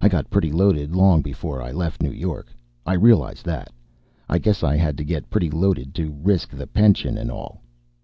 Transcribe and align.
I 0.00 0.08
got 0.08 0.30
pretty 0.30 0.52
loaded 0.52 0.94
long 0.94 1.20
before 1.20 1.60
I 1.60 1.72
left 1.72 2.00
New 2.00 2.12
York. 2.12 2.54
I 2.86 2.92
realize 2.94 3.42
that. 3.42 3.72
I 4.28 4.38
guess 4.38 4.62
I 4.62 4.76
had 4.76 4.96
to 4.98 5.04
get 5.04 5.28
pretty 5.28 5.50
loaded 5.50 5.96
to 5.96 6.12
risk 6.22 6.50
the 6.50 6.68
pension 6.68 7.18
and 7.18 7.28
all. 7.28 7.60